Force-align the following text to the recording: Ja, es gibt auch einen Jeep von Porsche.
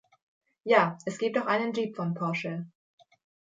Ja, 0.63 0.97
es 1.05 1.19
gibt 1.19 1.37
auch 1.37 1.45
einen 1.45 1.73
Jeep 1.73 1.95
von 1.95 2.15
Porsche. 2.15 2.65